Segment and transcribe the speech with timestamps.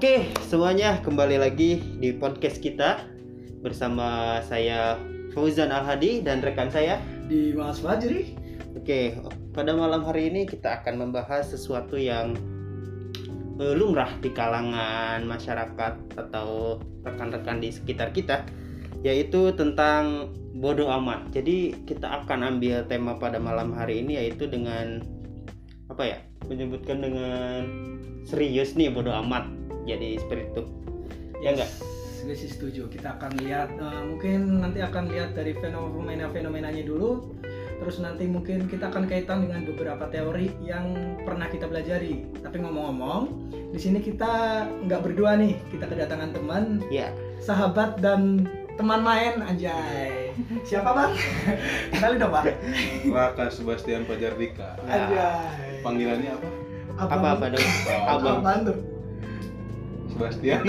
[0.00, 3.04] Oke, semuanya kembali lagi di podcast kita
[3.60, 4.96] bersama saya
[5.36, 6.96] Fauzan Al-Hadi dan rekan saya.
[7.28, 8.32] di Mas Fajri.
[8.80, 9.20] Oke,
[9.52, 12.32] pada malam hari ini kita akan membahas sesuatu yang
[13.60, 18.48] eh, lumrah di kalangan masyarakat atau rekan-rekan di sekitar kita,
[19.04, 21.28] yaitu tentang bodoh amat.
[21.28, 25.04] Jadi kita akan ambil tema pada malam hari ini yaitu dengan
[25.92, 26.18] apa ya?
[26.48, 27.68] Menyebutkan dengan
[28.24, 29.59] serius nih bodoh amat.
[29.90, 30.62] Jadi seperti itu.
[31.42, 31.70] Ya enggak?
[32.22, 32.86] Gue sih setuju.
[32.86, 37.34] Kita akan lihat eh, mungkin nanti akan lihat dari fenomena-fenomenanya dulu.
[37.80, 42.28] Terus nanti mungkin kita akan kaitan dengan beberapa teori yang pernah kita pelajari.
[42.44, 45.56] Tapi ngomong-ngomong, di sini kita nggak berdua nih.
[45.72, 47.08] Kita kedatangan teman, Ya.
[47.40, 48.44] sahabat dan
[48.76, 50.28] teman main anjay.
[50.68, 51.12] Siapa bang?
[51.96, 52.52] Kenali dong pak.
[53.08, 54.76] Raka Sebastian Pajardika.
[54.84, 55.80] Anjay.
[55.80, 56.48] Panggilannya apa?
[57.00, 57.64] Apa apa dong?
[58.04, 58.60] Abang.
[58.68, 58.89] Tuh?
[60.20, 60.60] Sebastian.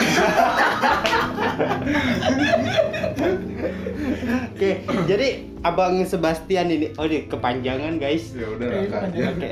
[4.55, 4.71] Oke,
[5.11, 5.27] jadi
[5.67, 8.31] Abang Sebastian ini, oh ini kepanjangan guys.
[8.31, 9.19] ya udah Raka aja.
[9.35, 9.49] Oke,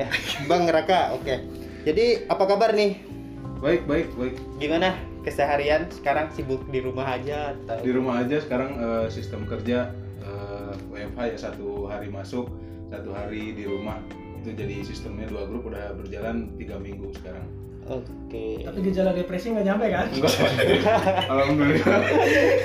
[0.48, 1.34] Bang Raka, oke.
[1.84, 2.96] Jadi apa kabar nih?
[3.60, 4.40] Baik, baik, baik.
[4.56, 7.84] Gimana keseharian sekarang sibuk di rumah aja atau?
[7.84, 9.92] Di rumah aja sekarang eh, sistem kerja
[10.24, 12.48] eh, WFH ya satu hari masuk,
[12.88, 14.00] satu hari di rumah.
[14.40, 17.44] Itu jadi sistemnya dua grup udah berjalan tiga minggu sekarang.
[17.90, 18.62] Oke.
[18.62, 20.06] Tapi gejala depresi nggak nyampe kan?
[20.14, 20.34] Enggak.
[21.26, 22.00] Alhamdulillah.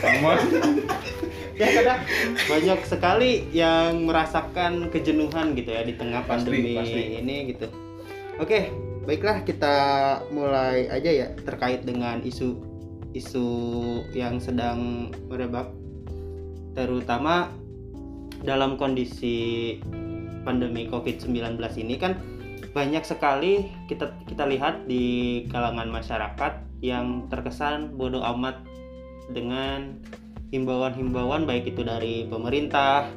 [0.06, 0.32] Sama.
[1.56, 2.02] Ya kadang
[2.52, 7.02] banyak sekali yang merasakan kejenuhan gitu ya di tengah Pasti, pandemi pasti.
[7.26, 7.68] ini gitu.
[8.38, 8.70] Oke,
[9.08, 9.76] baiklah kita
[10.36, 12.60] mulai aja ya terkait dengan isu
[13.16, 13.48] isu
[14.12, 15.72] yang sedang merebak
[16.76, 17.48] terutama
[18.44, 19.80] dalam kondisi
[20.44, 22.20] pandemi Covid-19 ini kan
[22.76, 28.60] banyak sekali kita kita lihat di kalangan masyarakat yang terkesan bodoh amat
[29.32, 29.96] dengan
[30.52, 33.08] himbauan-himbauan baik itu dari pemerintah,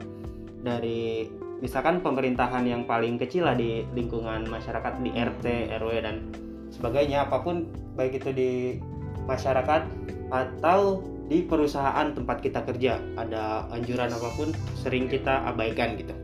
[0.62, 1.26] dari
[1.58, 6.22] misalkan pemerintahan yang paling kecil lah di lingkungan masyarakat di RT, RW dan
[6.70, 7.66] sebagainya apa pun
[7.98, 8.52] baik itu di
[9.26, 9.82] masyarakat
[10.30, 16.14] atau di perusahaan tempat kita kerja ada anjuran apa pun sering kita abaikan gitu.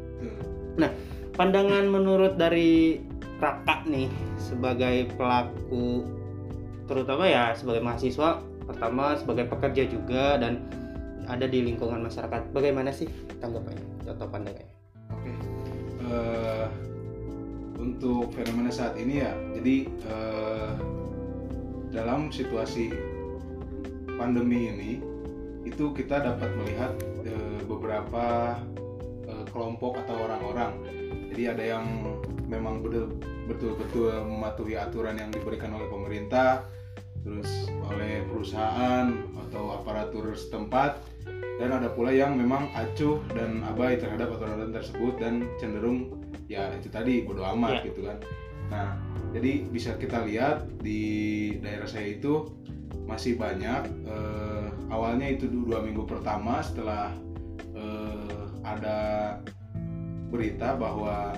[1.34, 3.02] Pandangan menurut dari
[3.42, 4.08] Raka nih
[4.38, 6.06] sebagai pelaku
[6.84, 10.64] terutama ya sebagai mahasiswa pertama sebagai pekerja juga dan
[11.24, 13.08] ada di lingkungan masyarakat bagaimana sih
[13.40, 14.74] tanggapannya atau pandangannya
[15.12, 15.32] Oke.
[16.04, 16.66] Eh,
[17.80, 20.72] untuk fenomena saat ini ya, jadi eh,
[21.92, 22.92] dalam situasi
[24.16, 24.92] pandemi ini
[25.64, 26.92] itu kita dapat melihat
[27.24, 28.58] eh, beberapa
[29.28, 30.72] eh, kelompok atau orang-orang.
[31.34, 31.84] Jadi ada yang
[32.46, 33.18] memang betul-
[33.50, 36.62] betul-betul mematuhi aturan yang diberikan oleh pemerintah,
[37.26, 39.10] terus oleh perusahaan
[39.48, 41.02] atau aparatur setempat
[41.58, 46.86] dan ada pula yang memang acuh dan abai terhadap aturan tersebut dan cenderung ya itu
[46.86, 47.88] tadi bodoh amat Ya.
[47.90, 48.18] gitu kan
[48.68, 48.86] nah
[49.34, 51.02] jadi bisa kita lihat di
[51.58, 52.52] daerah saya itu
[53.06, 57.14] masih banyak eh, awalnya itu du- dua minggu pertama setelah
[57.72, 58.98] eh, ada
[60.34, 61.30] berita bahwa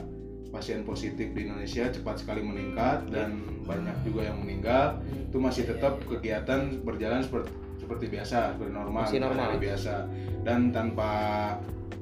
[0.48, 6.00] pasien positif di Indonesia cepat sekali meningkat dan banyak juga yang meninggal itu masih tetap
[6.02, 9.44] kegiatan berjalan seperti seperti biasa seperti normal Masih normal.
[9.46, 9.94] hari biasa
[10.42, 11.10] dan tanpa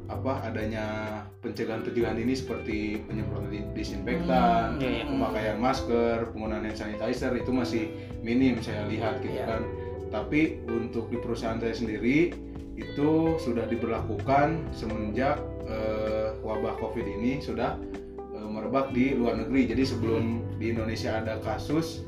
[0.07, 0.85] apa adanya
[1.41, 5.05] pencegahan-pencegahan ini seperti penyemprotan di- disinfektan, Hmm, iya, iya.
[5.09, 7.89] pemakaian masker, penggunaan hand sanitizer itu masih
[8.21, 9.49] minim saya lihat gitu Iya.
[9.49, 9.63] kan.
[10.11, 12.37] Tapi untuk di perusahaan saya sendiri
[12.75, 17.79] itu sudah diberlakukan semenjak eh, wabah Covid ini sudah
[18.19, 19.71] eh, merebak di luar negeri.
[19.71, 20.25] Jadi sebelum
[20.57, 22.03] di Indonesia ada kasus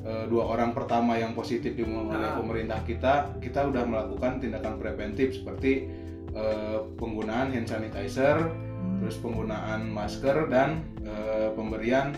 [0.00, 2.38] eh, dua orang pertama yang positif diumumkan oleh Ah.
[2.38, 5.90] pemerintah kita, kita sudah melakukan tindakan preventif seperti
[6.32, 8.38] eh, penggunaan hand sanitizer,
[9.00, 12.14] terus penggunaan masker dan eh, pemberian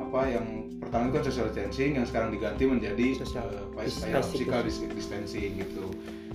[0.00, 0.46] apa yang
[0.76, 3.44] pertama itu kan social distancing yang sekarang diganti menjadi Social
[3.74, 4.22] kayak physical.
[4.24, 5.84] physical dis- distancing gitu.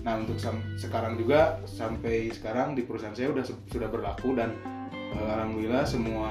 [0.05, 0.37] Nah untuk
[0.77, 4.53] sekarang juga sampai sekarang di perusahaan saya sudah sudah berlaku dan
[4.93, 6.29] eh, alhamdulillah semua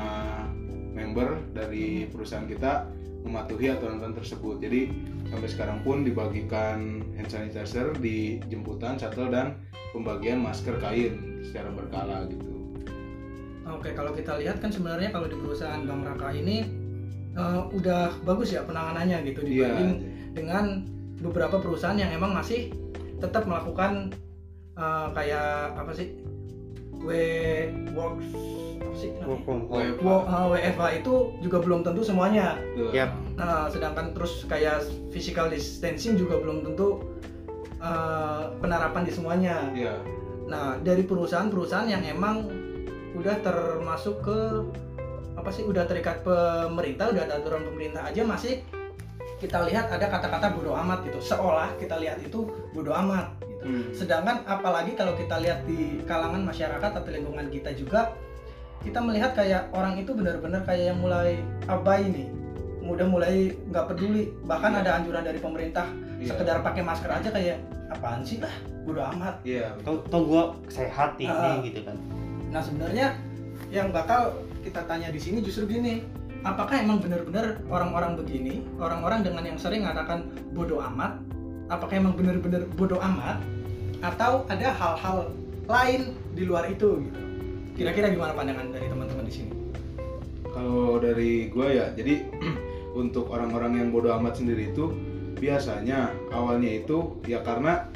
[0.94, 2.86] member dari perusahaan kita
[3.26, 4.62] mematuhi aturan-aturan tersebut.
[4.62, 4.80] Jadi
[5.26, 9.58] sampai sekarang pun dibagikan hand sanitizer di jemputan, shuttle dan
[9.90, 12.52] pembagian masker kain secara berkala gitu.
[13.64, 16.62] Oke, kalau kita lihat kan sebenarnya kalau di perusahaan Bang Raka ini
[17.34, 19.50] eh, udah bagus ya penanganannya gitu Iya.
[19.50, 19.92] dibanding
[20.36, 20.64] dengan
[21.18, 22.70] beberapa perusahaan yang emang masih
[23.22, 24.14] tetap melakukan
[24.78, 26.18] eh, kayak apa sih
[27.04, 27.10] W
[27.92, 28.30] works
[28.80, 29.28] apa sih namanya?
[29.28, 30.52] Work from home.
[30.56, 30.80] WFH.
[30.80, 31.12] Uh, itu
[31.44, 32.56] juga belum tentu semuanya.
[32.94, 33.10] Yap.
[33.36, 37.04] Nah, sedangkan terus kayak physical distancing juga belum tentu
[37.82, 39.56] uh, penerapan di semuanya.
[39.76, 39.94] Iya.
[40.48, 42.48] Nah, dari perusahaan-perusahaan yang emang
[43.14, 44.38] udah termasuk ke
[45.34, 48.62] apa sih udah terikat pemerintah, udah ada aturan pemerintah aja masih
[49.38, 51.18] kita lihat ada kata-kata bodoh amat gitu.
[51.20, 53.64] Seolah kita lihat itu bodoh amat gitu.
[53.66, 53.84] Hmm.
[53.90, 58.14] Sedangkan apalagi kalau kita lihat di kalangan masyarakat atau lingkungan kita juga
[58.84, 62.28] kita melihat kayak orang itu benar-benar kayak yang mulai abai nih.
[62.84, 64.80] Udah mulai nggak peduli, bahkan Iya.
[64.84, 65.88] ada anjuran dari pemerintah
[66.20, 66.36] Iya.
[66.36, 67.56] sekedar pakai masker aja kayak
[67.88, 68.52] apaan sih lah,
[68.84, 69.40] bodoh amat.
[69.40, 69.72] Iya.
[69.80, 71.64] Tau, tau gua sehat ini Ah.
[71.64, 71.96] gitu kan.
[72.52, 73.16] Nah sebenarnya
[73.72, 76.04] yang bakal kita tanya di sini justru gini,
[76.44, 81.18] apakah emang benar-benar orang-orang begini, orang-orang dengan yang sering mengatakan bodoh amat,
[81.72, 83.40] apakah emang benar-benar bodoh amat,
[84.04, 85.32] atau ada hal-hal
[85.64, 87.20] lain di luar itu gitu?
[87.74, 89.52] Kira-kira gimana pandangan dari teman-teman di sini?
[90.52, 92.28] Kalau dari gue ya, jadi
[93.02, 94.92] untuk orang-orang yang bodoh amat sendiri itu
[95.40, 97.90] biasanya awalnya itu ya karena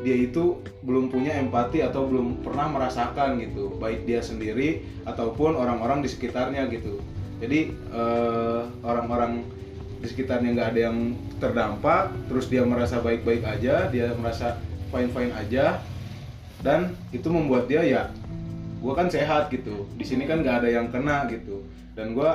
[0.00, 6.00] dia itu belum punya empati atau belum pernah merasakan gitu, baik dia sendiri ataupun orang-orang
[6.00, 7.02] di sekitarnya gitu.
[7.38, 9.46] Jadi eh, orang-orang
[9.98, 10.98] di sekitarnya nggak ada yang
[11.42, 14.58] terdampak, terus dia merasa baik-baik aja, dia merasa
[14.94, 15.82] fine-fine aja,
[16.62, 18.02] dan itu membuat dia ya
[18.78, 19.90] gue kan sehat gitu.
[19.98, 21.66] Di sini kan nggak ada yang kena gitu.
[21.98, 22.30] Dan gue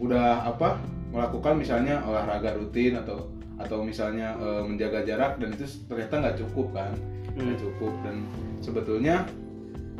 [0.00, 0.80] udah apa
[1.12, 3.28] melakukan misalnya olahraga rutin atau
[3.60, 6.92] atau misalnya eh, menjaga jarak dan itu ternyata nggak cukup kan.
[7.36, 7.64] Nggak Hmm.
[7.68, 7.92] cukup.
[8.00, 8.16] Dan
[8.64, 9.28] sebetulnya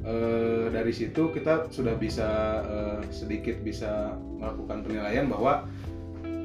[0.02, 2.28] eh, dari situ kita sudah bisa
[2.64, 5.66] eh, sedikit bisa melakukan penilaian bahwa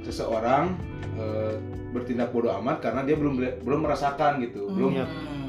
[0.01, 0.77] seseorang
[1.17, 1.57] eh,
[1.89, 5.05] bertindak bodoh amat karena dia belum belum merasakan gitu belum Iya.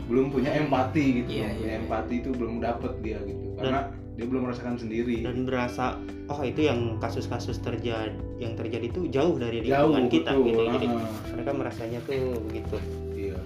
[0.09, 1.81] belum punya empati gitu belum punya iya, iya.
[1.85, 5.95] empati itu belum dapet dia gitu karena dia belum merasakan sendiri Dan berasa
[6.27, 8.11] oh itu yang kasus-kasus terjadi
[8.43, 10.63] yang terjadi itu jauh dari jauh lingkungan kita betul, gitu.
[10.75, 12.77] Jadi ah, mereka merasanya tuh begitu.
[13.15, 13.39] iya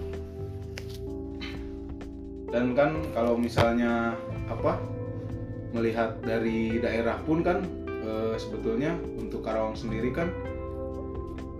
[2.53, 4.13] dan kan kalau misalnya
[4.47, 4.79] apa
[5.73, 10.29] melihat dari daerah pun kan eh, sebetulnya untuk Karawang sendiri kan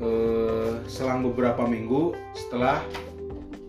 [0.01, 2.83] eh, selang beberapa minggu setelah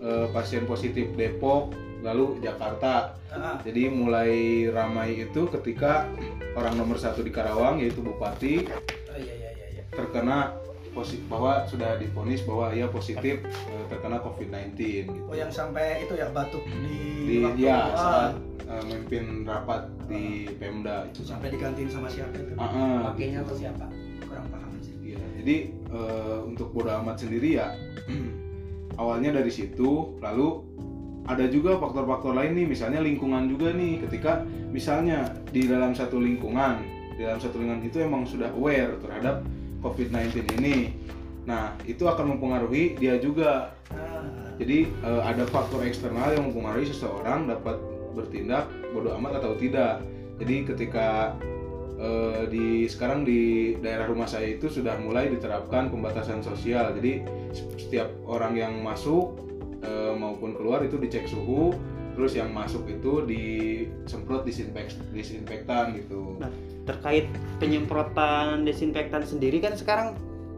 [0.02, 1.72] eh, pasien positif Depok
[2.04, 3.16] lalu Jakarta
[3.66, 6.06] Jadi mulai ramai itu ketika
[6.54, 9.50] orang nomor satu di Karawang yaitu Bupati oh, iya iya.
[9.74, 9.82] iya.
[9.90, 10.54] terkena
[10.94, 15.20] positif bahwa sudah difonis bahwa ia positif eh, terkena COVID-19 gitu.
[15.28, 18.32] Oh yang sampai itu ya batuk di, Di waktu ya ah, saat
[18.64, 21.26] eh, memimpin rapat di Pemda itu.
[21.26, 22.54] sampai digantiin sama siapa itu?
[22.56, 23.50] Ah, ah, Wakilnya gitu.
[23.50, 23.86] atau siapa?
[24.24, 24.94] Kurang paham sih.
[25.02, 27.74] Iya, jadi eh, untuk bodo amat sendiri ya
[29.02, 30.62] awalnya dari situ, lalu
[31.24, 34.04] ada juga faktor-faktor lain nih, misalnya lingkungan juga nih.
[34.04, 36.84] Ketika misalnya di dalam satu lingkungan,
[37.16, 39.40] di dalam satu lingkungan itu emang sudah aware terhadap
[39.84, 40.96] COVID-19 ini.
[41.44, 43.76] Nah, itu akan mempengaruhi dia juga.
[44.56, 47.76] Jadi eh, ada faktor eksternal yang mempengaruhi seseorang dapat
[48.16, 50.00] bertindak bodoh amat atau tidak.
[50.40, 51.36] Jadi ketika
[52.00, 56.96] eh, di sekarang di daerah rumah saya itu sudah mulai diterapkan pembatasan sosial.
[56.96, 57.26] Jadi
[57.76, 59.36] setiap orang yang masuk
[59.84, 61.76] eh, maupun keluar itu dicek suhu,
[62.14, 66.38] terus yang masuk itu disemprot disinfek disinfektan gitu.
[66.38, 66.50] Nah.
[66.84, 67.26] Terkait
[67.58, 70.14] penyemprotan desinfektan sendiri kan sekarang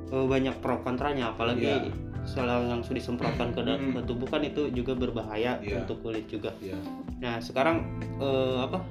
[0.06, 1.90] eh, banyak pro kontranya apalagi Iya.
[2.22, 3.94] soal yang sudah disemprotkan ke, da- Mm.
[3.94, 5.82] ke tubuh kan itu juga berbahaya Iya.
[5.82, 6.50] untuk kulit juga.
[6.58, 6.74] Ya.
[7.18, 7.86] Nah sekarang
[8.18, 8.82] eh, apa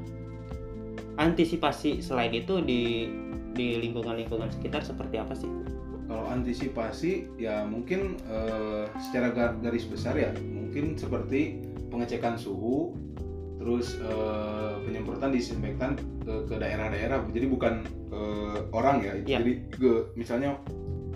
[1.15, 3.07] antisipasi selain itu di
[3.55, 5.47] di lingkungan-lingkungan sekitar seperti apa sih?
[6.05, 12.93] Kalau antisipasi ya mungkin eh, secara gar- garis besar ya mungkin seperti pengecekan suhu,
[13.57, 17.23] terus eh, penyemprotan disinfektan ke, ke daerah-daerah.
[17.31, 17.73] Jadi bukan
[18.09, 18.21] ke
[18.71, 19.37] orang ya, Iya.
[19.41, 20.59] jadi ke misalnya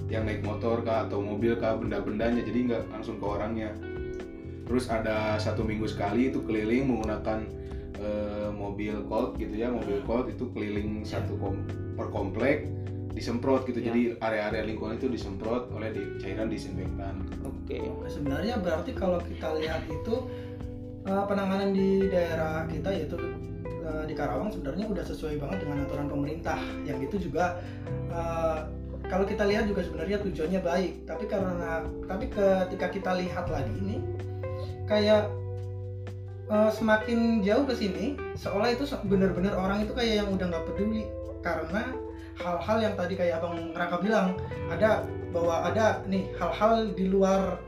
[0.10, 3.70] yang naik motor kah atau mobil kah benda-bendanya, jadi nggak langsung ke orangnya.
[4.66, 7.40] Terus ada satu minggu sekali itu keliling menggunakan
[8.00, 11.68] eh, mobil colt gitu ya, mobil colt itu keliling satu kom-
[12.00, 12.64] per komplek
[13.12, 13.92] disemprot gitu Ya.
[13.92, 17.82] jadi area-area lingkungan itu disemprot oleh di, cairan disinfektan Oke.
[17.82, 20.16] Nah, sebenarnya berarti kalau kita lihat itu
[21.10, 23.18] eh, penanganan di daerah kita yaitu
[23.66, 26.62] eh, di Karawang sebenarnya udah sesuai banget dengan aturan pemerintah.
[26.86, 27.58] Yang itu juga
[28.14, 28.58] eh,
[29.10, 30.94] kalau kita lihat juga sebenarnya tujuannya baik.
[31.10, 33.98] Tapi karena tapi ketika kita lihat lagi ini
[34.86, 35.30] kayak
[36.50, 41.06] eh, semakin jauh ke sini seolah itu benar-benar orang itu kayak yang udah nggak peduli
[41.40, 41.96] karena
[42.40, 44.36] hal-hal yang tadi kayak abang Raka bilang
[44.72, 47.60] ada bahwa ada nih hal-hal di luar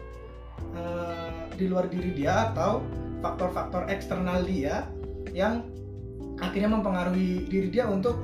[0.74, 2.82] eh, di luar diri dia atau
[3.22, 4.90] faktor-faktor eksternal dia
[5.32, 5.64] yang
[6.42, 8.18] akhirnya mempengaruhi diri dia untuk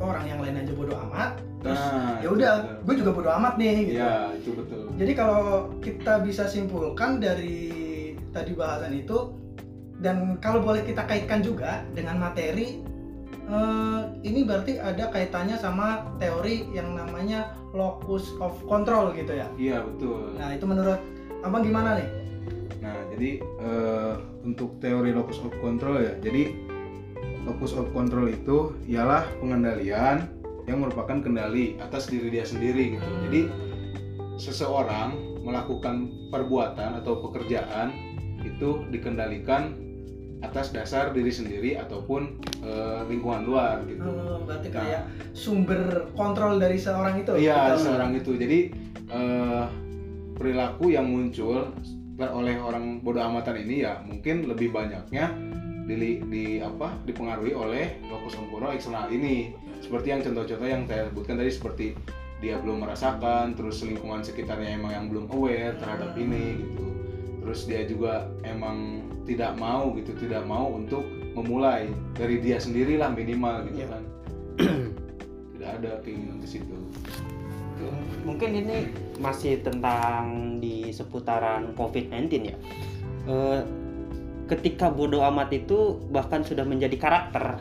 [0.00, 2.52] orang yang lain aja bodoh amat terus Nah, ya udah
[2.88, 4.00] gue juga bodoh amat nih gitu.
[4.00, 4.84] Iya, itu betul.
[4.96, 7.68] Jadi kalau kita bisa simpulkan dari
[8.32, 9.36] tadi bahasan itu
[10.00, 12.80] dan kalau boleh kita kaitkan juga dengan materi
[13.44, 19.52] eh, ini berarti ada kaitannya sama teori yang namanya locus of control gitu ya.
[19.60, 20.32] Iya, betul.
[20.40, 21.00] Nah, itu menurut
[21.40, 22.08] Abang gimana nih?
[23.10, 24.14] Jadi eh,
[24.46, 26.14] untuk teori locus of control ya.
[26.22, 26.54] Jadi
[27.44, 30.30] locus of control itu ialah pengendalian
[30.68, 33.08] yang merupakan kendali atas diri dia sendiri gitu.
[33.26, 33.40] Jadi
[34.38, 37.92] seseorang melakukan perbuatan atau pekerjaan
[38.40, 39.76] itu dikendalikan
[40.40, 44.00] atas dasar diri sendiri ataupun eh, lingkungan luar gitu.
[44.00, 44.74] Eh, berarti Nah.
[44.80, 45.02] kayak
[45.36, 47.36] sumber kontrol dari seorang itu.
[47.36, 48.32] Iya, seorang itu.
[48.40, 48.58] Jadi
[49.10, 49.64] eh,
[50.40, 51.68] perilaku yang muncul
[52.28, 55.32] oleh orang bodoh amatan ini ya mungkin lebih banyaknya
[55.88, 59.56] di, di apa dipengaruhi oleh of control eksternal ini.
[59.80, 61.86] Seperti yang contoh-contoh yang saya sebutkan tadi seperti
[62.44, 66.86] dia belum merasakan, terus lingkungan sekitarnya emang yang belum aware terhadap ini gitu.
[67.40, 73.64] Terus dia juga emang tidak mau gitu, tidak mau untuk memulai dari dia sendirilah minimal
[73.72, 73.88] gitu Iya.
[73.88, 74.02] kan.
[75.56, 76.76] tidak ada keinginan ke situ.
[78.24, 78.76] Mungkin ini
[79.20, 82.56] masih tentang di seputaran COVID-19 ya.
[83.28, 83.60] Eh,
[84.48, 87.60] ketika bodoh amat itu bahkan sudah menjadi karakter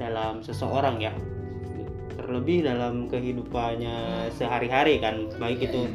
[0.00, 1.12] dalam seseorang ya.
[2.16, 5.88] Terlebih dalam kehidupannya sehari-hari kan, baik itu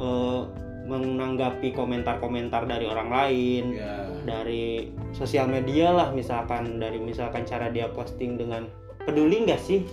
[0.00, 0.42] eh,
[0.90, 4.10] menanggapi komentar-komentar dari orang lain, Ya.
[4.26, 8.66] dari sosial media lah misalkan dari misalkan cara dia posting dengan
[9.06, 9.86] peduli nggak sih?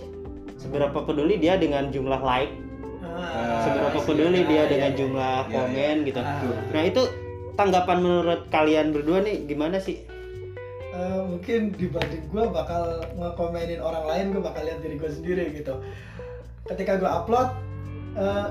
[0.58, 2.50] Seberapa peduli dia dengan jumlah like
[3.18, 4.98] Ah, seberapa iya, peduli dia iya, dengan iya.
[4.98, 6.20] jumlah komen gitu.
[6.22, 6.40] Ah.
[6.70, 7.02] Nah itu
[7.58, 10.06] tanggapan menurut kalian berdua nih gimana sih?
[10.98, 15.78] Eh, mungkin dibanding gue bakal ngekomenin orang lain gue bakal lihat diri gue sendiri gitu
[16.66, 17.54] ketika gue upload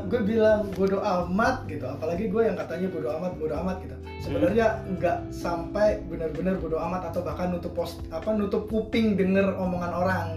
[0.08, 4.80] gue bilang bodoh amat gitu apalagi gue yang katanya bodoh amat bodoh amat gitu sebenarnya
[4.96, 10.28] nggak sampai benar-benar bodoh amat atau bahkan nutup post apa nutup kuping denger omongan orang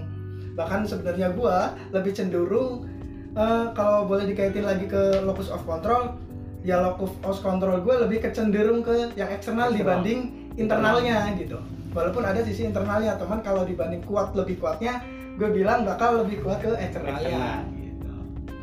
[0.58, 1.56] bahkan sebenarnya gue
[1.94, 2.90] lebih cenderung
[3.36, 6.18] eh, kalau boleh dikaitin lagi ke locus of control
[6.60, 11.56] ya locus of control gue lebih kecenderung ke yang eksternal dibanding internalnya gitu
[11.96, 15.00] walaupun ada sisi internalnya teman kalau dibanding kuat lebih kuatnya
[15.40, 17.80] gue bilang bakal lebih kuat ke eksternalnya Eksternal.
[17.80, 18.10] gitu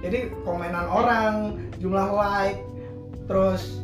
[0.05, 1.33] jadi komenan orang
[1.81, 2.61] jumlah like
[3.25, 3.81] terus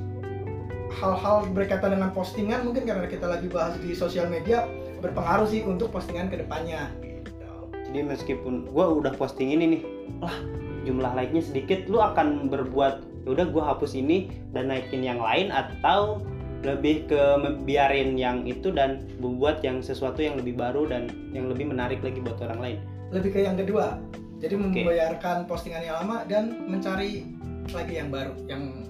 [0.93, 4.69] hal-hal berkaitan dengan postingan mungkin karena kita lagi bahas di sosial media
[5.01, 7.49] berpengaruh sih untuk postingan ke depannya gitu.
[7.91, 9.81] Jadi meskipun gue udah posting ini nih,
[10.21, 10.37] lah
[10.83, 15.51] jumlah like-nya sedikit, lu akan berbuat, ya udah gue hapus ini dan naikin yang lain
[15.51, 16.23] atau
[16.63, 17.21] lebih ke
[17.67, 22.23] biarin yang itu dan membuat yang sesuatu yang lebih baru dan yang lebih menarik lagi
[22.23, 22.79] buat orang lain.
[23.13, 24.01] lebih ke yang kedua
[24.43, 24.83] jadi Oke.
[24.83, 27.23] membayarkan postingan yang lama dan mencari
[27.71, 28.83] lagi yang baru yang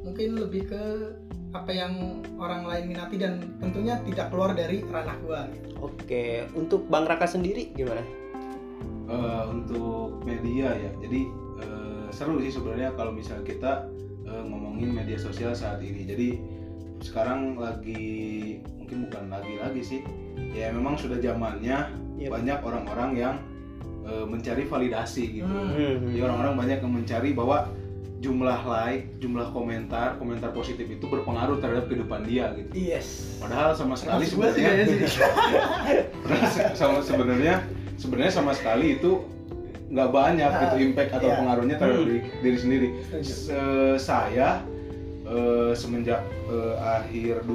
[0.00, 0.82] mungkin lebih ke
[1.52, 5.46] apa yang orang lain minati dan tentunya tidak keluar dari ranah gua.
[5.78, 8.02] Oke, untuk Bang Raka sendiri gimana?
[9.04, 10.90] Eh, untuk media ya.
[11.04, 11.20] Jadi
[11.60, 13.84] eh, seru sih sebenarnya kalau misal kita
[14.24, 16.08] eh, ngomongin media sosial saat ini.
[16.08, 16.28] Jadi
[17.04, 20.00] sekarang lagi mungkin bukan lagi lagi sih.
[20.56, 22.30] Ya memang sudah zamannya Yep.
[22.30, 23.34] banyak orang-orang yang
[24.06, 25.50] eh, mencari validasi gitu.
[25.50, 26.14] Hmm.
[26.14, 27.66] jadi orang-orang banyak yang mencari bahwa
[28.22, 32.70] jumlah like jumlah komentar komentar positif itu berpengaruh terhadap kehidupan dia gitu.
[32.72, 33.36] Yes.
[33.42, 34.86] Padahal sama sekali sebenarnya.
[36.22, 39.22] Padahal sama sebenarnya sebenarnya sama sekali itu
[39.90, 41.38] nggak banyak Ah, gitu impact atau iya.
[41.38, 42.08] pengaruhnya terhadap Hmm.
[42.08, 42.88] diri, diri sendiri.
[43.20, 44.64] Se- saya
[45.24, 46.20] eh, semenjak
[46.50, 47.48] eh, akhir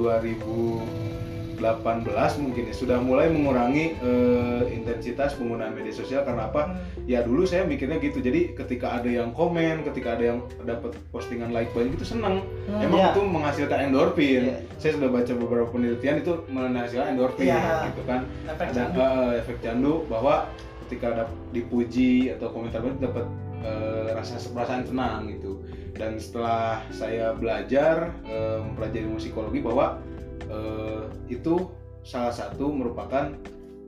[1.60, 2.08] 2018
[2.40, 6.72] mungkin ya sudah mulai mengurangi eh, intensitas penggunaan media sosial karena apa?
[6.72, 7.04] Hmm.
[7.04, 8.18] Ya dulu saya mikirnya gitu.
[8.18, 12.42] Jadi ketika ada yang komen, ketika ada yang dapat postingan like banyak itu senang.
[12.66, 12.80] Hmm.
[12.80, 13.08] Emang Iya.
[13.12, 14.42] itu menghasilkan endorfin.
[14.48, 14.56] Iya.
[14.80, 17.92] Saya sudah baca beberapa penelitian itu menghasilkan endorfin Iya.
[17.92, 18.98] gitu kan efek ada candu.
[18.98, 20.34] eh, efek candu bahwa
[20.88, 23.26] ketika ada dipuji atau komentar itu dapat
[23.60, 25.60] eh, rasa perasaan senang gitu
[25.92, 28.08] dan setelah saya belajar
[28.64, 30.00] mempelajari ilmu psikologi bahwa
[30.48, 31.68] eh, itu
[32.00, 33.28] salah satu merupakan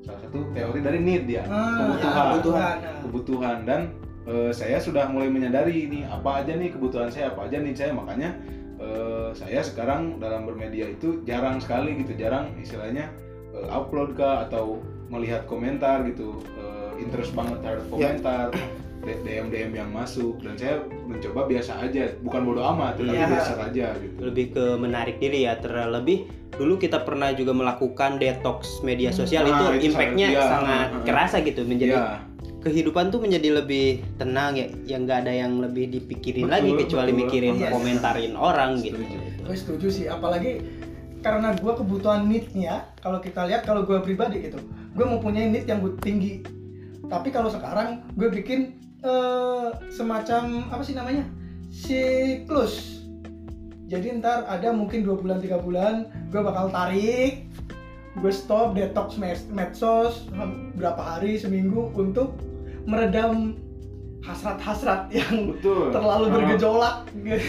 [0.02, 2.12] salah satu teori dari need ya Ah, kebutuhan.
[2.12, 2.74] ya, kebutuhan.
[2.76, 2.98] Nah.
[3.06, 3.56] kebutuhan.
[3.64, 3.80] Dan
[4.26, 7.94] eh, saya sudah mulai menyadari ini apa aja nih kebutuhan saya apa aja nih saya.
[7.94, 8.30] Makanya
[8.76, 13.08] eh, saya sekarang dalam bermedia itu jarang sekali gitu jarang istilahnya
[13.54, 16.42] eh, upload kah atau melihat komentar gitu.
[16.58, 18.46] Eh, interest banget terhadap komentar
[19.02, 23.26] DM DM yang masuk dan saya mencoba biasa aja bukan bodoh amat tapi Iya.
[23.28, 28.78] biasa aja gitu lebih ke menarik diri ya terlebih dulu kita pernah juga melakukan detox
[28.80, 32.08] media sosial Nah, itu itu impactnya sangat- iya, sangat uh, kerasa gitu menjadi Iya.
[32.62, 37.10] kehidupan tuh menjadi lebih tenang ya yang nggak ada yang lebih dipikirin Betul, lagi kecuali
[37.10, 37.20] betul.
[37.20, 37.70] mikirin Yes.
[37.70, 39.18] komentarin orang gitu Setuju.
[39.42, 40.62] gue setuju sih apalagi
[41.18, 44.58] karena gue kebutuhan need-nya kalau kita lihat kalau gue pribadi gitu
[44.92, 46.42] gue mempunyai need yang tinggi
[47.04, 51.24] tapi kalau sekarang gue bikin eh, semacam apa sih namanya
[51.68, 53.04] siklus
[53.84, 55.94] jadi ntar ada mungkin dua bulan tiga bulan
[56.28, 57.50] gue bakal tarik
[58.14, 59.16] gue stop detox
[59.48, 60.28] medsos
[60.72, 62.36] berapa hari seminggu untuk
[62.84, 63.56] meredam
[64.22, 66.32] hasrat-hasrat yang betul terlalu Ah.
[66.32, 66.96] bergejolak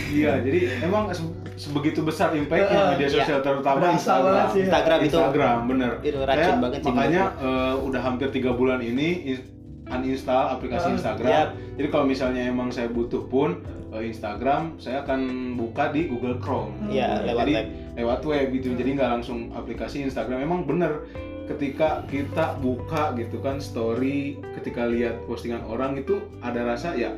[0.09, 3.15] Iya, jadi emang se- sebegitu besar impactnya Eh, media iya.
[3.15, 4.25] sosial terutama Berasa Instagram.
[4.25, 4.61] banget sih.
[4.63, 5.91] Instagram itu Instagram, bener.
[6.01, 9.45] itu racun Saya banget sih makanya eh, udah hampir tiga bulan ini in-
[9.93, 11.29] uninstall aplikasi Ah, Instagram.
[11.29, 11.49] Yap.
[11.73, 15.19] Jadi kalau misalnya emang saya butuh pun eh, Instagram, saya akan
[15.53, 16.73] buka di Google Chrome.
[16.87, 17.27] Iya, Gitu.
[17.27, 18.67] lewat Jadi web lewat web gitu.
[18.73, 20.41] Jadi nggak langsung aplikasi Instagram.
[20.41, 21.05] Emang bener
[21.43, 27.11] ketika kita buka gitu kan story, ketika lihat postingan orang itu ada rasa ya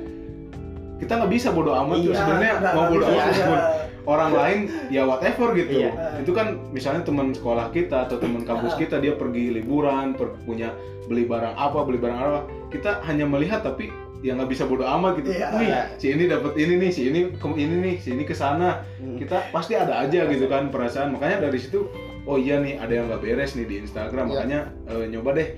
[0.96, 3.60] kita nggak bisa bodo amat Iya, sebenarnya mau bodo amat meskipun
[4.05, 5.91] orang lain ya whatever gitu Iya.
[6.17, 8.79] itu kan misalnya teman sekolah kita atau teman kampus Ah.
[8.79, 10.72] kita dia pergi liburan per- punya
[11.05, 12.39] beli barang apa beli barang apa.
[12.69, 13.89] Kita hanya melihat tapi
[14.25, 15.29] ya nggak bisa bodo amat gitu.
[15.33, 15.47] Iya.
[15.53, 15.69] Wih,
[16.01, 18.81] si ini dapat ini nih si ini ke ini nih si ini ke sana.
[18.97, 19.21] Hmm.
[19.21, 21.13] kita pasti ada aja gitu kan perasaan.
[21.13, 21.85] Makanya dari situ
[22.25, 24.25] oh iya nih ada yang nggak beres nih di Instagram.
[24.27, 24.31] Iya.
[24.33, 24.59] makanya
[24.89, 25.50] eh, nyoba deh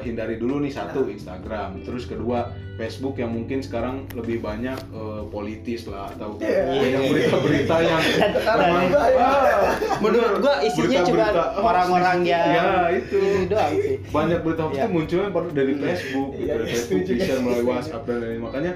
[0.00, 1.80] hindari dulu nih satu Instagram.
[1.82, 6.76] Terus kedua Facebook yang mungkin sekarang lebih banyak eh, politis lah atau Iya.
[6.76, 8.00] banyak berita-berita yang
[8.44, 9.00] memang ya.
[9.16, 9.72] ah,
[10.04, 13.16] menurut gua isinya cuma oh, orang-orang yang ya itu.
[13.16, 13.96] ini doang sih.
[14.08, 14.82] Banyak berita hoax Iya.
[14.82, 17.64] itu munculnya pada dari Facebook gitu Iya, dari iya, Facebook di-share melalui.
[17.66, 18.40] WhatsApp dan lain-lain.
[18.42, 18.72] Makanya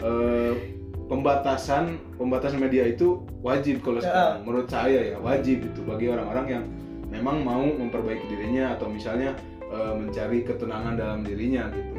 [0.00, 0.52] eh,
[1.06, 1.84] pembatasan
[2.16, 4.08] pembatasan media itu wajib kalau Ya.
[4.08, 4.36] sekarang.
[4.42, 6.64] Menurut saya ya wajib itu bagi orang-orang yang
[7.12, 9.36] memang mau memperbaiki dirinya atau misalnya
[9.72, 11.90] eh, mencari ketenangan dalam dirinya gitu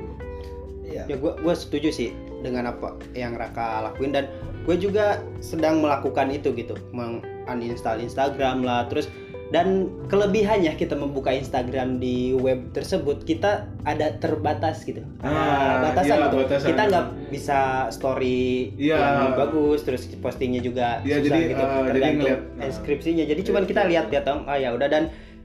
[0.84, 1.10] Iya.
[1.10, 2.10] ya gua gua setuju sih
[2.40, 4.30] dengan apa yang Raka lakuin dan
[4.64, 9.08] gue juga sedang melakukan itu gitu meng uninstall Instagram lah terus
[9.50, 16.26] dan kelebihannya kita membuka Instagram di web tersebut kita ada terbatas gitu Ah, batasan iya,
[16.26, 16.68] gitu batasan.
[16.68, 17.60] kita nggak bisa
[17.90, 18.98] story Iya.
[18.98, 22.62] yang bagus terus postingnya juga Iya, susah jadi, gitu jadi tergantung ngeliat, ah.
[22.62, 23.92] deskripsinya jadi cuman Iya, kita betul.
[23.92, 25.04] lihat lihat dong ah ya udah dan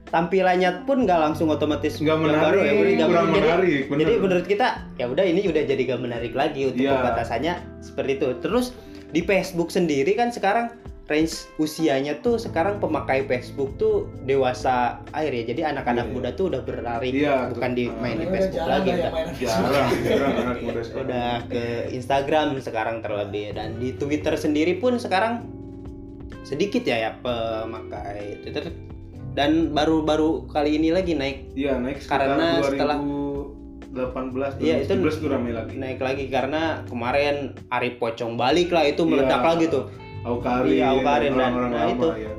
[0.09, 3.39] tampilannya pun nggak langsung otomatis nggak menarik baru ya, udah kurang menarik.
[3.39, 3.99] Jadi- menarik bener.
[4.01, 6.93] jadi menurut kita ya udah ini udah jadi gak menarik lagi untuk Iya.
[6.95, 8.27] pembatasannya seperti itu.
[8.39, 8.65] Terus
[9.09, 10.73] di Facebook sendiri kan sekarang
[11.05, 15.43] range usianya tuh sekarang pemakai Facebook tuh dewasa air ya.
[15.47, 16.13] Jadi anak-anak Iya.
[16.13, 17.97] muda tuh udah berlari Iya, bukan di Ah.
[17.99, 19.37] main di Udah Facebook jarang lagi Facebook.
[19.39, 24.97] jarang jarang anak muda sekarang udah ke Instagram sekarang terlebih dan di Twitter sendiri pun
[24.97, 25.45] sekarang
[26.41, 28.69] sedikit ya ya pemakai Twitter
[29.31, 32.99] dan baru-baru kali ini lagi naik iya naik sekitar Karena setelah-
[33.89, 37.35] 2018 Iya, itu 2019 tuh rame lagi naik lagi karena kemarin
[37.67, 39.49] Ari Pocong balik lah itu meledak Iya.
[39.49, 39.83] lagi tuh
[40.21, 42.09] Aukarin, Iya, Aukarin, dan- orang-orang nah, lama itu.
[42.19, 42.33] ya.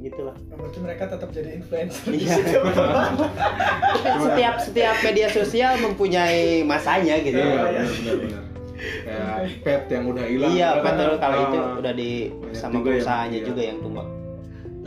[0.00, 2.02] gitu lah Berarti mereka tetap jadi influencer.
[2.08, 2.34] Iya.
[4.24, 7.62] setiap setiap media sosial mempunyai masanya gitu Iya, Iya, iya.
[7.62, 8.42] benar benar benar.
[8.78, 10.50] Kayak pet yang udah hilang.
[10.52, 10.82] iya kan?
[10.84, 12.10] betul kalau itu udah di
[12.50, 13.46] sama juga yang- perusahaannya iya.
[13.46, 14.08] juga yang tumbang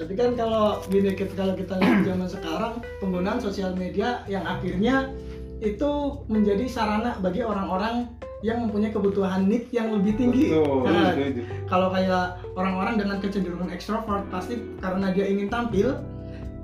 [0.01, 5.13] Tapi kan kalau gini kita kalau kita lihat zaman sekarang penggunaan sosial media yang akhirnya
[5.61, 5.91] itu
[6.25, 8.09] menjadi sarana bagi orang-orang
[8.41, 10.49] yang mempunyai kebutuhan need yang lebih tinggi.
[10.49, 11.41] Betul, Nah, setuju.
[11.69, 16.01] kalau kayak orang-orang dengan kecenderungan ekstrovert pasti karena dia ingin tampil,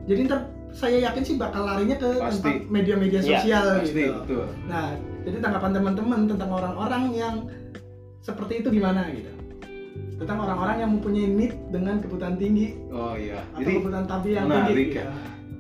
[0.10, 2.42] jadi ntar saya yakin sih bakal larinya ke Pasti.
[2.42, 4.14] tempat media-media Iya, sosial Pasti, gitu.
[4.18, 4.46] betul.
[4.66, 7.36] Nah, jadi tanggapan teman-teman tentang orang-orang yang
[8.20, 9.30] seperti itu gimana gitu?
[10.18, 13.42] Tentang orang-orang yang mempunyai need dengan kebutuhan tinggi Oh iya.
[13.48, 14.98] atau Jadi kebutuhan tampil yang menarik tinggi.
[14.98, 15.08] ya.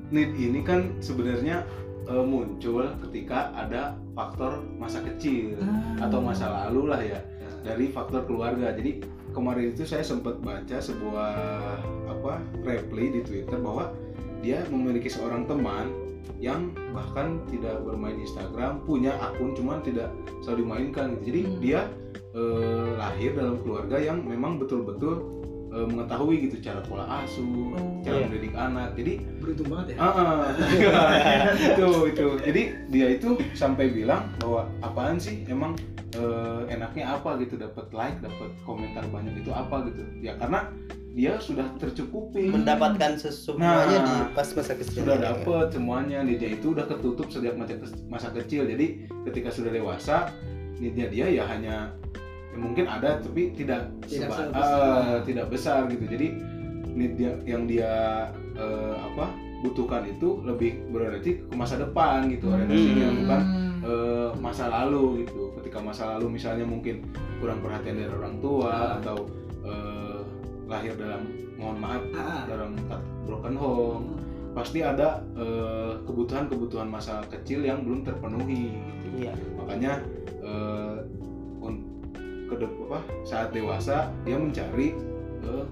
[0.07, 1.61] need ini kan sebenarnya
[2.05, 3.81] eh, muncul ketika ada
[4.13, 6.07] faktor masa kecil Ah.
[6.07, 7.19] atau masa lalu lah ya
[7.61, 8.71] dari faktor keluarga.
[8.71, 11.31] Jadi kemarin itu saya sempat baca sebuah
[12.07, 13.91] apa reply di Twitter bahwa
[14.39, 15.91] dia memiliki seorang teman
[16.37, 21.23] yang bahkan tidak bermain Instagram, punya akun cuman tidak selalu dimainkan gitu.
[21.25, 21.57] Jadi Hmm.
[21.59, 21.81] dia
[22.33, 25.21] eh, lahir dalam keluarga yang memang betul-betul
[25.67, 27.43] eh, mengetahui gitu cara pola asuh,
[27.75, 27.99] Oh.
[28.01, 28.25] cara Iya.
[28.25, 28.89] mendidik anak.
[28.95, 29.97] Jadi Beruntung banget ya.
[29.99, 30.41] Ah, ah.
[31.71, 32.27] itu itu.
[32.41, 35.75] Jadi dia itu sampai bilang bahwa apaan sih emang
[36.13, 40.01] eh, enaknya apa gitu dapat like, dapat komentar banyak itu apa gitu.
[40.19, 40.71] Ya karena
[41.11, 42.45] dia sudah tercukupi.
[42.45, 47.57] mendapatkan semuanya Nah, di pas masa kecil sudah dapet semuanya dia itu udah ketutup sejak
[47.57, 47.73] masa,
[48.05, 50.29] masa kecil jadi ketika sudah dewasa
[50.77, 51.75] need-nya dia ya hanya
[52.47, 56.27] ya mungkin ada tapi tidak Tidak seba- eh, tidak besar gitu jadi
[56.89, 57.93] need dia, yang dia
[58.53, 63.17] eh, apa butuhkan itu lebih berarti ke masa depan gitu orientasinya Hmm.
[63.19, 63.41] bukan
[63.79, 67.05] eh, masa lalu gitu ketika masa lalu misalnya mungkin
[67.37, 68.89] kurang perhatian dari orang tua Ah.
[68.97, 69.17] atau
[69.63, 70.19] eh,
[70.65, 71.21] lahir dalam
[71.55, 72.45] mohon maaf Ah.
[72.45, 72.73] dalam
[73.23, 74.05] broken home
[74.57, 79.33] pasti ada eh, kebutuhan-kebutuhan masa kecil yang belum terpenuhi gitu Iya.
[79.53, 80.01] makanya
[80.41, 80.97] eh,
[81.61, 81.85] un-
[82.49, 84.97] ke apa saat dewasa dia mencari
[85.45, 85.65] eh,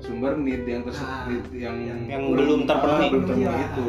[0.00, 2.96] sumber need yang terse- Ah, need yang yang- yang belum terpenuhi.
[2.96, 3.68] Ah, belum terpenuhi Iya.
[3.68, 3.86] itu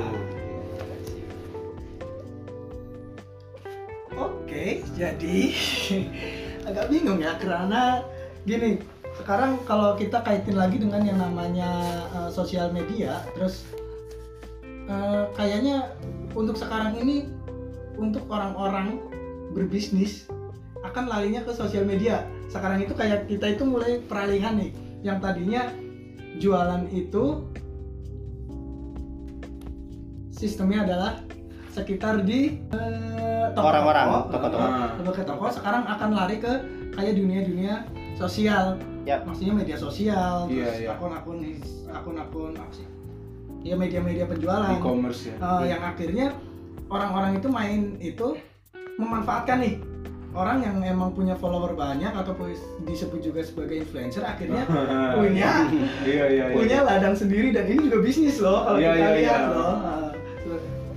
[4.16, 5.38] Oke, jadi
[6.70, 8.00] agak bingung ya karena
[8.44, 8.80] gini,
[9.14, 11.72] sekarang kalau kita kaitin lagi dengan yang namanya
[12.10, 13.68] uh, sosial media, terus
[14.90, 15.96] uh, kayaknya
[16.36, 17.30] untuk sekarang ini
[17.96, 19.00] untuk orang-orang
[19.56, 20.28] berbisnis
[20.84, 22.28] akan larinya ke sosial media.
[22.52, 24.72] Sekarang itu kayak kita itu mulai peralihan nih,
[25.02, 25.72] yang tadinya
[26.38, 27.48] jualan itu
[30.36, 31.14] sistemnya adalah
[31.72, 33.68] sekitar di eh, toko-toko.
[33.72, 34.64] Orang-orang, toko-toko.
[34.64, 36.54] Ah, ke toko sekarang akan lari ke
[36.96, 37.84] kayak dunia-dunia
[38.16, 39.22] sosial Ya.
[39.22, 40.90] maksudnya media sosial Iya, terus iya.
[40.98, 41.38] akun-akun
[41.94, 42.90] akun-akun apa sih
[43.66, 46.38] ya media-media penjualan e-commerce ya Eh, yang akhirnya
[46.86, 48.38] orang-orang itu main itu
[49.02, 49.76] memanfaatkan nih
[50.38, 52.38] orang yang emang punya follower banyak atau
[52.86, 54.70] disebut juga sebagai influencer akhirnya
[55.18, 55.66] punya
[56.06, 59.18] iya iya iya punya ladang sendiri dan ini juga bisnis loh kalau Iya, kita iya,
[59.18, 59.52] lihat iya.
[59.52, 59.76] loh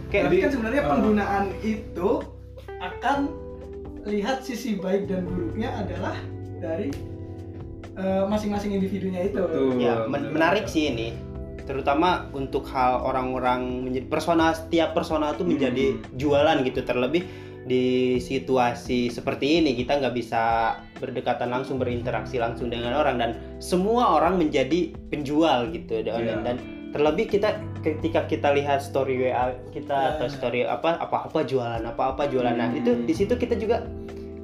[0.09, 2.11] Kayak tapi Jadi, kan sebenarnya uh, penggunaan itu
[2.81, 3.19] akan
[4.09, 6.17] lihat sisi baik dan buruknya adalah
[6.65, 6.89] dari
[8.01, 9.37] uh, masing-masing individunya itu.
[9.37, 9.77] Betul.
[9.77, 11.13] Ya, men- menarik sih ini.
[11.69, 16.01] Terutama untuk hal orang-orang menjadi persona setiap persona itu menjadi Hmm.
[16.17, 17.29] jualan gitu terlebih
[17.69, 24.17] di situasi seperti ini kita nggak bisa berdekatan langsung berinteraksi langsung dengan orang dan semua
[24.17, 26.35] orang menjadi penjual gitu dan, Iya.
[26.41, 26.57] dan
[26.97, 30.09] terlebih kita ketika kita lihat story WA kita Ya.
[30.17, 32.81] atau story apa apa apa jualan apa apa jualan nah Hmm.
[32.81, 33.85] itu di situ kita juga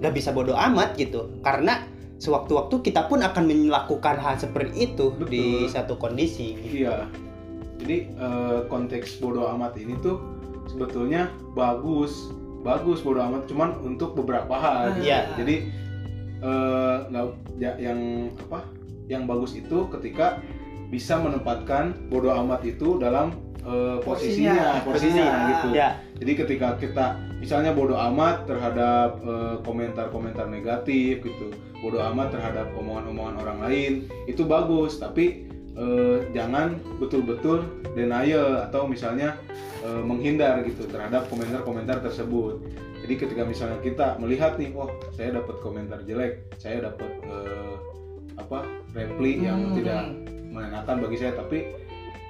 [0.05, 1.81] nggak bisa bodoh amat gitu karena
[2.25, 5.73] sewaktu-waktu kita pun akan melakukan hal seperti itu di Betul.
[5.77, 6.89] satu kondisi gitu.
[6.89, 7.05] Iya.
[7.85, 10.25] Jadi eh, konteks bodoh amat ini tuh
[10.73, 12.33] sebetulnya bagus,
[12.65, 14.97] bagus bodoh amat cuman untuk beberapa hal.
[14.97, 15.13] gitu.
[15.13, 15.21] Iya.
[15.37, 15.57] Jadi
[16.41, 17.25] eh, nggak
[17.61, 18.65] ya, yang apa?
[19.05, 20.41] Yang bagus itu ketika
[20.89, 23.33] bisa menempatkan bodoh amat itu dalam
[23.65, 24.85] eh, posisinya, Posisinya.
[24.85, 25.49] posisinya Ah.
[25.49, 25.69] gitu.
[25.73, 25.89] Ya,
[26.21, 27.07] Jadi ketika kita
[27.41, 31.49] misalnya bodoh amat terhadap eh, komentar-komentar negatif gitu,
[31.81, 33.93] bodoh amat terhadap omongan-omongan orang lain,
[34.27, 35.01] itu bagus.
[35.01, 39.41] Tapi eh, jangan betul-betul denial atau misalnya
[39.81, 42.61] eh, menghindar gitu terhadap komentar-komentar tersebut.
[43.05, 47.75] Jadi ketika misalnya kita melihat nih, oh saya dapat komentar jelek, saya dapat eh,
[48.37, 49.77] apa reply yang Hmm.
[49.77, 50.03] tidak
[50.55, 51.67] mengenakan bagi saya, tapi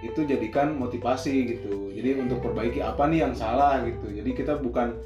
[0.04, 5.00] itu jadikan motivasi gitu jadi untuk perbaiki apa nih yang salah gitu jadi kita bukan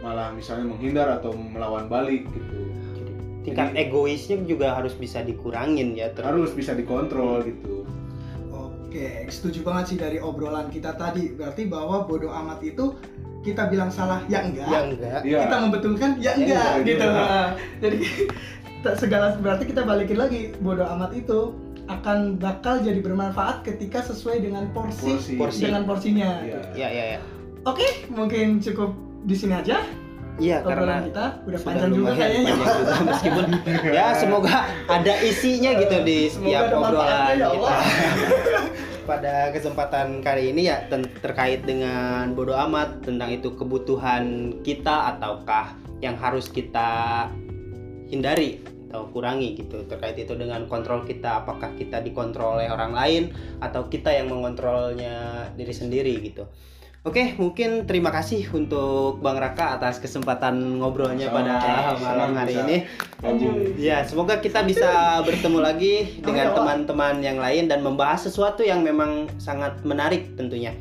[0.00, 2.60] malah misalnya menghindar atau melawan balik gitu
[3.44, 6.12] tingkat egoisnya juga harus bisa dikurangin ya.
[6.12, 7.84] ter- harus bisa dikontrol gitu
[8.88, 11.28] Oke, setuju banget sih dari obrolan kita tadi.
[11.36, 12.96] Berarti bahwa bodoh amat itu
[13.44, 14.64] kita bilang salah ya enggak.
[14.64, 15.20] Ya enggak.
[15.28, 15.40] Iya.
[15.44, 17.04] Kita membetulkan ya enggak enggak, gitu.
[17.04, 17.12] iya.
[17.12, 17.48] Nah,
[17.84, 17.98] Jadi
[18.88, 21.52] tak segala berarti kita balikin lagi bodoh amat itu
[21.88, 25.62] akan bakal jadi bermanfaat ketika sesuai dengan porsi, porsi, Porsi.
[25.66, 26.44] dengan porsinya.
[26.44, 26.60] Iya.
[26.76, 27.20] Ya ya ya.
[27.64, 28.92] Oke, mungkin cukup
[29.24, 29.82] di sini aja
[30.38, 32.54] Iya karena kita udah panjang juga kayaknya.
[32.54, 33.46] panjang juga, meskipun
[33.90, 37.74] ya semoga ada isinya gitu di Semoga setiap ada obrolan ya kita.
[39.10, 45.74] Pada kesempatan kali ini ya ten- terkait dengan bodoh amat tentang itu kebutuhan kita ataukah
[45.98, 47.26] yang harus kita
[48.06, 53.22] hindari atau kurangi gitu terkait itu dengan kontrol kita apakah kita dikontrol oleh orang lain
[53.60, 56.48] atau kita yang mengontrolnya diri sendiri gitu.
[57.06, 61.56] Oke, mungkin terima kasih untuk Bang Raka atas kesempatan ngobrolnya pada
[61.94, 62.04] Sama-sama.
[62.04, 62.64] malam hari Bisa.
[62.66, 62.76] ini.
[63.22, 63.54] Lanjut.
[63.78, 64.90] Ya, semoga kita bisa
[65.26, 70.74] bertemu lagi dengan teman-teman yang lain dan membahas sesuatu yang memang sangat menarik tentunya.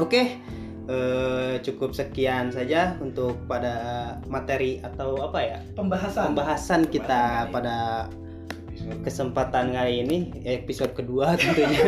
[0.00, 0.40] Oke,
[0.86, 3.74] eh, cukup sekian saja untuk pada
[4.26, 6.32] materi atau apa ya Pembahasan.
[6.32, 7.76] pembahasan kita Pembahasan kali pada
[9.02, 11.80] kesempatan kali ini episode kedua tentunya.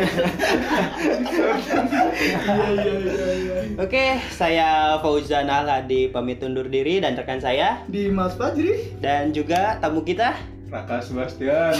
[2.49, 3.57] Iya iya iya iya.
[3.79, 8.91] Oke, saya Fauzan Alhadi pamit undur diri dan rekan saya Di Mas Fajri.
[8.99, 10.35] dan juga tamu kita
[10.67, 11.73] Raka Sebastian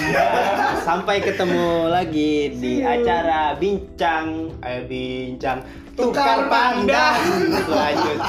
[0.81, 5.61] Sampai ketemu lagi di acara bincang eh bincang
[5.99, 7.19] tukar pandang.
[7.67, 8.19] Lanjut.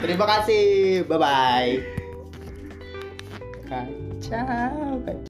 [0.00, 1.04] Terima kasih.
[1.04, 1.72] Bye bye.
[3.68, 5.28] Kacau, kacau.